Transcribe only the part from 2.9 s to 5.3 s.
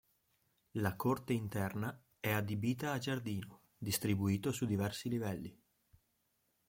a giardino, distribuito su diversi